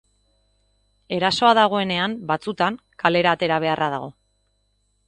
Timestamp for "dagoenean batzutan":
1.59-2.81